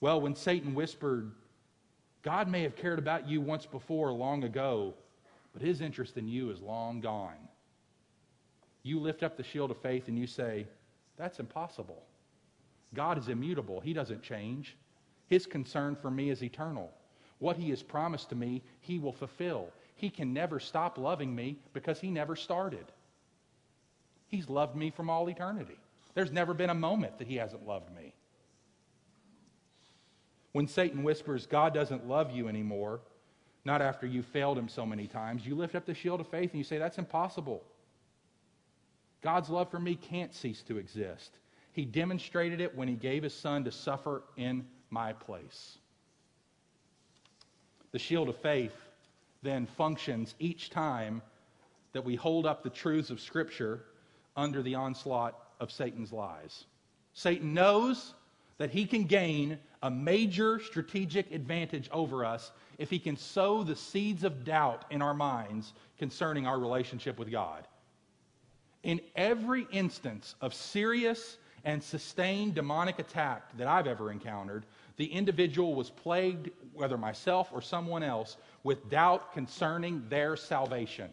[0.00, 1.30] Well, when Satan whispered,
[2.22, 4.94] God may have cared about you once before, long ago,
[5.52, 7.48] but his interest in you is long gone
[8.82, 10.66] you lift up the shield of faith and you say,
[11.16, 12.02] That's impossible.
[12.94, 14.76] God is immutable, He doesn't change.
[15.28, 16.92] His concern for me is eternal.
[17.38, 19.68] What He has promised to me, He will fulfill.
[19.94, 22.84] He can never stop loving me because He never started.
[24.28, 25.78] He's loved me from all eternity.
[26.14, 28.14] There's never been a moment that He hasn't loved me.
[30.52, 33.00] When Satan whispers, God doesn't love you anymore,
[33.64, 36.50] not after you failed Him so many times, you lift up the shield of faith
[36.50, 37.62] and you say, That's impossible.
[39.22, 41.38] God's love for me can't cease to exist.
[41.72, 45.78] He demonstrated it when he gave his son to suffer in my place.
[47.92, 48.74] The shield of faith
[49.42, 51.22] then functions each time
[51.92, 53.84] that we hold up the truths of Scripture
[54.36, 56.64] under the onslaught of Satan's lies.
[57.14, 58.14] Satan knows
[58.58, 63.76] that he can gain a major strategic advantage over us if he can sow the
[63.76, 67.66] seeds of doubt in our minds concerning our relationship with God.
[68.82, 74.66] In every instance of serious and sustained demonic attack that I've ever encountered,
[74.96, 81.10] the individual was plagued, whether myself or someone else, with doubt concerning their salvation.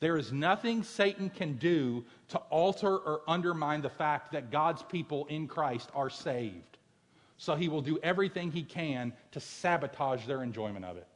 [0.00, 5.26] There is nothing Satan can do to alter or undermine the fact that God's people
[5.26, 6.78] in Christ are saved.
[7.36, 11.06] So he will do everything he can to sabotage their enjoyment of it.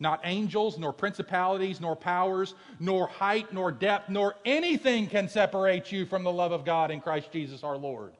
[0.00, 6.04] Not angels, nor principalities, nor powers, nor height, nor depth, nor anything can separate you
[6.04, 8.14] from the love of God in Christ Jesus our Lord.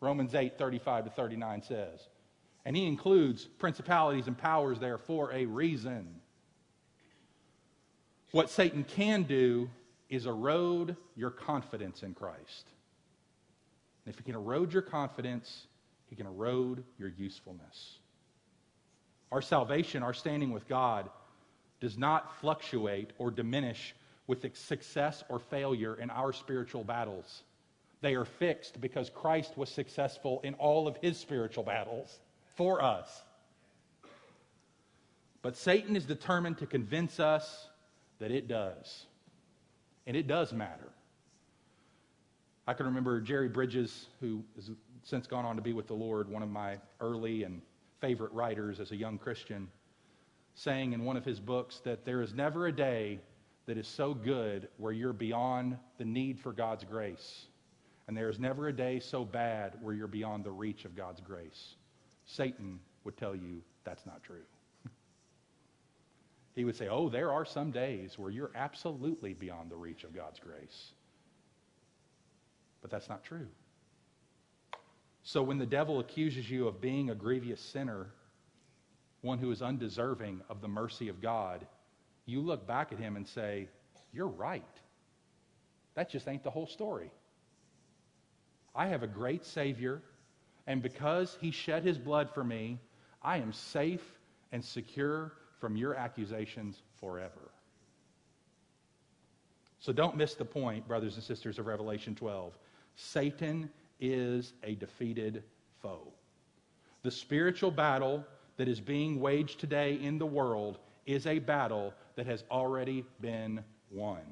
[0.00, 2.08] Romans 8, 35 to 39 says.
[2.64, 6.20] And he includes principalities and powers there for a reason.
[8.32, 9.70] What Satan can do
[10.08, 12.68] is erode your confidence in Christ.
[14.04, 15.66] And if he can erode your confidence,
[16.08, 17.98] he can erode your usefulness.
[19.32, 21.10] Our salvation, our standing with God,
[21.80, 23.94] does not fluctuate or diminish
[24.26, 27.42] with success or failure in our spiritual battles.
[28.00, 32.18] They are fixed because Christ was successful in all of his spiritual battles
[32.56, 33.22] for us.
[35.42, 37.68] But Satan is determined to convince us
[38.18, 39.06] that it does.
[40.06, 40.88] And it does matter.
[42.66, 44.70] I can remember Jerry Bridges, who has
[45.04, 47.62] since gone on to be with the Lord, one of my early and
[48.00, 49.68] favorite writers as a young Christian,
[50.54, 53.20] saying in one of his books that there is never a day
[53.66, 57.46] that is so good where you're beyond the need for God's grace.
[58.08, 61.20] And there is never a day so bad where you're beyond the reach of God's
[61.20, 61.74] grace.
[62.24, 64.44] Satan would tell you that's not true.
[66.54, 70.14] he would say, Oh, there are some days where you're absolutely beyond the reach of
[70.14, 70.92] God's grace.
[72.80, 73.48] But that's not true.
[75.26, 78.06] So when the devil accuses you of being a grievous sinner,
[79.22, 81.66] one who is undeserving of the mercy of God,
[82.26, 83.68] you look back at him and say,
[84.12, 84.62] You're right.
[85.96, 87.10] That just ain't the whole story.
[88.72, 90.00] I have a great Savior,
[90.64, 92.78] and because He shed His blood for me,
[93.20, 94.04] I am safe
[94.52, 97.50] and secure from your accusations forever.
[99.80, 102.56] So don't miss the point, brothers and sisters of Revelation 12.
[102.94, 103.70] Satan
[104.00, 105.42] is a defeated
[105.82, 106.12] foe.
[107.02, 108.24] The spiritual battle
[108.56, 113.62] that is being waged today in the world is a battle that has already been
[113.90, 114.22] won.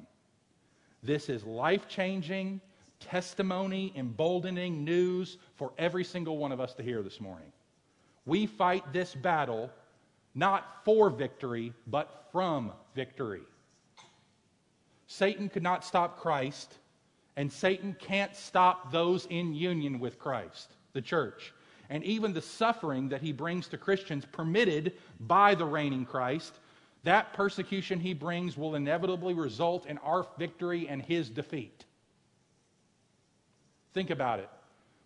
[1.03, 2.59] This is life changing,
[2.99, 7.51] testimony, emboldening news for every single one of us to hear this morning.
[8.25, 9.69] We fight this battle
[10.33, 13.43] not for victory, but from victory.
[15.07, 16.77] Satan could not stop Christ,
[17.37, 21.53] and Satan can't stop those in union with Christ, the church.
[21.89, 26.59] And even the suffering that he brings to Christians, permitted by the reigning Christ,
[27.03, 31.85] that persecution he brings will inevitably result in our victory and his defeat.
[33.93, 34.49] Think about it.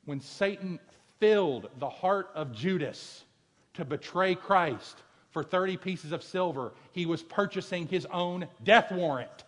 [0.05, 0.79] When Satan
[1.19, 3.25] filled the heart of Judas
[3.73, 9.43] to betray Christ for 30 pieces of silver, he was purchasing his own death warrant.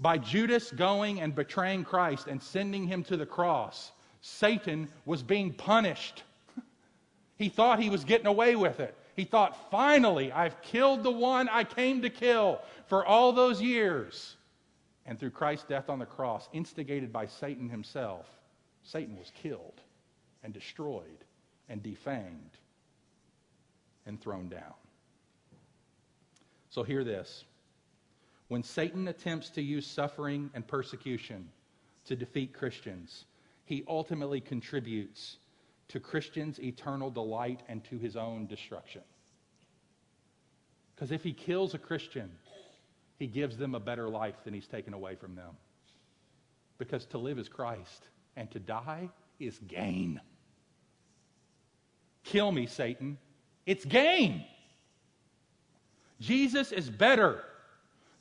[0.00, 5.52] By Judas going and betraying Christ and sending him to the cross, Satan was being
[5.52, 6.22] punished.
[7.36, 8.96] he thought he was getting away with it.
[9.16, 14.36] He thought, finally, I've killed the one I came to kill for all those years.
[15.06, 18.26] And through Christ's death on the cross, instigated by Satan himself,
[18.82, 19.80] Satan was killed
[20.42, 21.24] and destroyed
[21.68, 22.58] and defanged
[24.06, 24.74] and thrown down.
[26.70, 27.44] So, hear this.
[28.54, 31.48] When Satan attempts to use suffering and persecution
[32.04, 33.24] to defeat Christians,
[33.64, 35.38] he ultimately contributes
[35.88, 39.02] to Christians' eternal delight and to his own destruction.
[40.94, 42.30] Because if he kills a Christian,
[43.18, 45.56] he gives them a better life than he's taken away from them.
[46.78, 50.20] Because to live is Christ, and to die is gain.
[52.22, 53.18] Kill me, Satan.
[53.66, 54.44] It's gain.
[56.20, 57.42] Jesus is better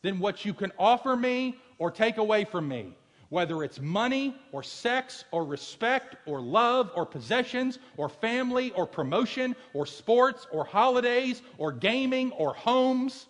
[0.03, 2.95] than what you can offer me or take away from me
[3.33, 9.55] whether it's money or sex or respect or love or possessions or family or promotion
[9.73, 13.25] or sports or holidays or gaming or homes.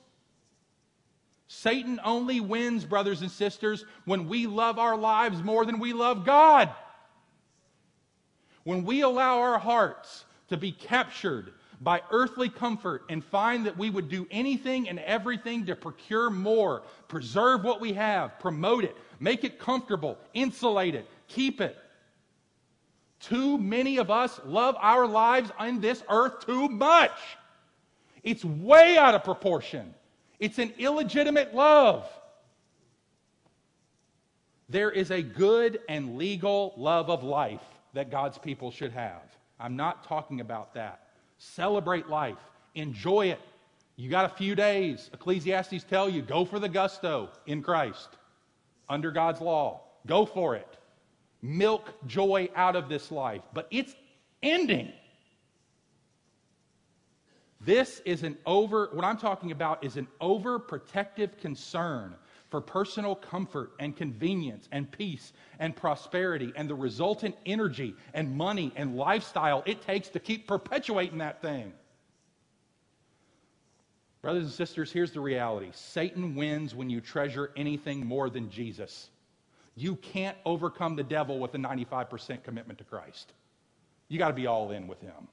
[1.48, 6.26] Satan only wins, brothers and sisters, when we love our lives more than we love
[6.26, 6.70] God.
[8.66, 13.90] When we allow our hearts to be captured by earthly comfort and find that we
[13.90, 19.44] would do anything and everything to procure more, preserve what we have, promote it, make
[19.44, 21.78] it comfortable, insulate it, keep it.
[23.20, 27.18] Too many of us love our lives on this earth too much.
[28.24, 29.94] It's way out of proportion.
[30.40, 32.10] It's an illegitimate love.
[34.70, 37.62] There is a good and legal love of life
[37.94, 39.22] that God's people should have.
[39.60, 41.03] I'm not talking about that.
[41.52, 42.38] Celebrate life,
[42.74, 43.40] enjoy it.
[43.98, 45.10] You got a few days.
[45.14, 48.10] Ecclesiastes tell you go for the gusto in Christ
[48.90, 49.82] under God's law.
[50.08, 50.78] Go for it.
[51.42, 53.42] Milk joy out of this life.
[53.54, 53.94] But it's
[54.42, 54.94] ending.
[57.60, 62.16] This is an over, what I'm talking about is an overprotective concern
[62.54, 68.72] for personal comfort and convenience and peace and prosperity and the resultant energy and money
[68.76, 71.74] and lifestyle it takes to keep perpetuating that thing.
[74.22, 79.10] Brothers and sisters, here's the reality Satan wins when you treasure anything more than Jesus.
[79.76, 83.34] You can't overcome the devil with a 95% commitment to Christ.
[84.10, 85.28] You got to be all in with him.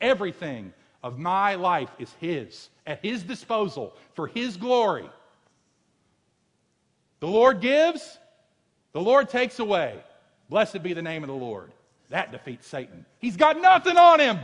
[0.00, 0.72] Everything
[1.02, 5.10] of my life is his, at his disposal, for his glory.
[7.20, 8.18] The Lord gives,
[8.92, 9.98] the Lord takes away.
[10.48, 11.72] Blessed be the name of the Lord.
[12.10, 13.04] That defeats Satan.
[13.18, 14.38] He's got nothing on him.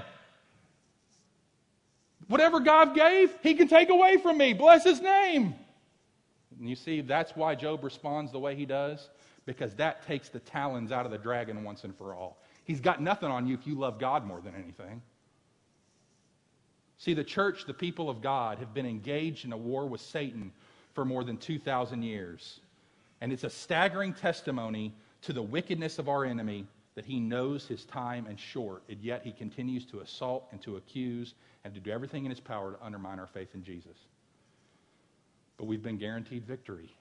[2.28, 4.52] Whatever God gave, he can take away from me.
[4.54, 5.54] Bless his name.
[6.58, 9.08] And you see, that's why Job responds the way he does,
[9.46, 12.38] because that takes the talons out of the dragon once and for all.
[12.64, 15.02] He's got nothing on you if you love God more than anything.
[16.98, 20.52] See, the church, the people of God, have been engaged in a war with Satan
[20.94, 22.60] for more than 2,000 years.
[23.20, 27.84] And it's a staggering testimony to the wickedness of our enemy that he knows his
[27.84, 31.34] time is short, and yet he continues to assault and to accuse
[31.64, 33.96] and to do everything in his power to undermine our faith in Jesus.
[35.56, 36.94] But we've been guaranteed victory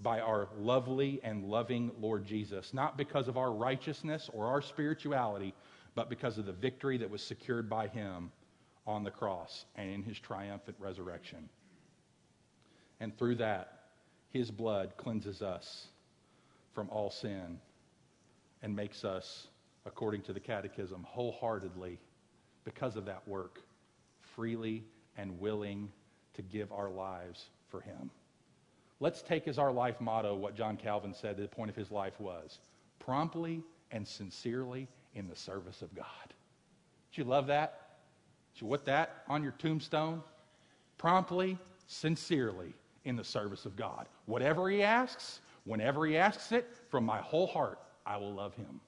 [0.00, 5.54] by our lovely and loving Lord Jesus, not because of our righteousness or our spirituality,
[5.94, 8.30] but because of the victory that was secured by him
[8.86, 11.48] on the cross and in his triumphant resurrection.
[13.00, 13.81] And through that,
[14.32, 15.88] his blood cleanses us
[16.72, 17.58] from all sin
[18.62, 19.48] and makes us,
[19.84, 21.98] according to the Catechism, wholeheartedly,
[22.64, 23.60] because of that work,
[24.20, 24.84] freely
[25.18, 25.90] and willing
[26.34, 28.10] to give our lives for him.
[29.00, 32.18] Let's take as our life motto what John Calvin said the point of his life
[32.18, 32.58] was
[33.00, 36.06] promptly and sincerely in the service of God.
[37.10, 37.98] Did you love that?
[38.54, 40.22] Did you put that on your tombstone?
[40.96, 42.74] Promptly, sincerely
[43.04, 44.08] in the service of God.
[44.26, 48.80] Whatever he asks, whenever he asks it, from my whole heart, I will love him.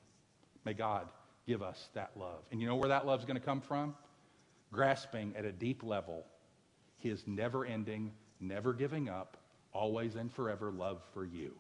[0.65, 1.09] May God
[1.47, 2.43] give us that love.
[2.51, 3.95] And you know where that love is going to come from?
[4.73, 6.25] Grasping at a deep level
[7.05, 8.11] his never ending,
[8.41, 9.37] never giving up,
[9.75, 11.53] always and forever love for you.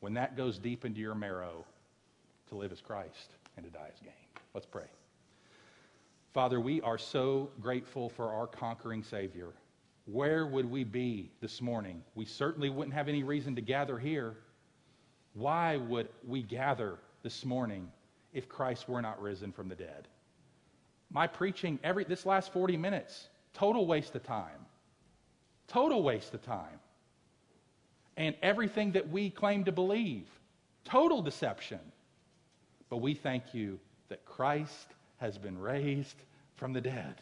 [0.00, 1.64] When that goes deep into your marrow,
[2.48, 4.12] to live as Christ and to die as gain.
[4.52, 4.84] Let's pray.
[6.34, 9.54] Father, we are so grateful for our conquering Savior.
[10.06, 12.02] Where would we be this morning?
[12.14, 14.34] We certainly wouldn't have any reason to gather here.
[15.34, 17.88] Why would we gather this morning
[18.32, 20.08] if Christ were not risen from the dead?
[21.10, 24.66] My preaching every this last 40 minutes, total waste of time.
[25.68, 26.80] Total waste of time.
[28.16, 30.26] And everything that we claim to believe,
[30.84, 31.80] total deception.
[32.90, 33.78] But we thank you
[34.08, 34.88] that Christ
[35.18, 36.16] has been raised
[36.56, 37.14] from the dead.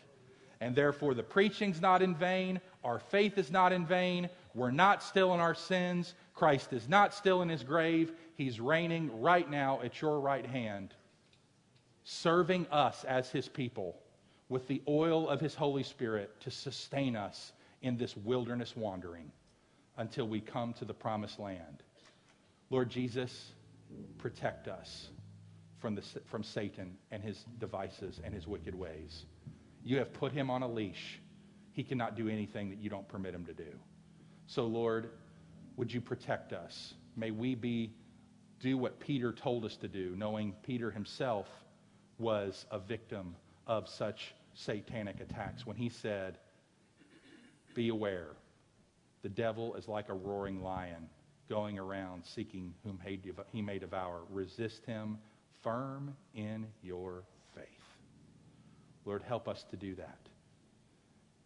[0.61, 2.61] And therefore, the preaching's not in vain.
[2.85, 4.29] Our faith is not in vain.
[4.55, 6.15] We're not still in our sins.
[6.35, 8.13] Christ is not still in his grave.
[8.37, 10.95] He's reigning right now at your right hand,
[12.05, 13.97] serving us as his people
[14.51, 17.53] with the oil of his Holy Spirit to sustain us
[17.83, 19.31] in this wilderness wandering
[19.97, 21.83] until we come to the promised land.
[22.69, 23.53] Lord Jesus,
[24.19, 25.09] protect us
[25.79, 29.25] from, the, from Satan and his devices and his wicked ways.
[29.83, 31.21] You have put him on a leash.
[31.73, 33.73] He cannot do anything that you don't permit him to do.
[34.47, 35.11] So, Lord,
[35.77, 36.95] would you protect us?
[37.17, 37.93] May we be
[38.61, 41.47] do what Peter told us to do, knowing Peter himself
[42.19, 43.35] was a victim
[43.67, 46.39] of such satanic attacks when he said,
[47.75, 48.29] Be aware,
[49.23, 51.09] the devil is like a roaring lion
[51.49, 53.01] going around seeking whom
[53.53, 54.23] he may devour.
[54.31, 55.19] Resist him
[55.63, 57.25] firm in your.
[59.05, 60.19] Lord, help us to do that.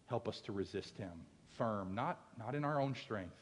[0.07, 1.13] Help us to resist him.
[1.57, 3.37] Firm, not, not in our own strength,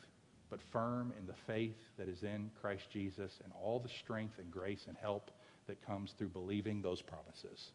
[0.51, 4.51] but firm in the faith that is in Christ Jesus and all the strength and
[4.51, 5.31] grace and help
[5.67, 7.71] that comes through believing those promises.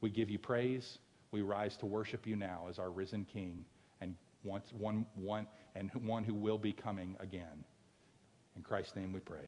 [0.00, 0.98] We give you praise.
[1.32, 3.64] We rise to worship you now as our risen King
[4.00, 4.14] and
[4.44, 7.64] once one, one, and one who will be coming again.
[8.56, 9.46] In Christ's name we pray.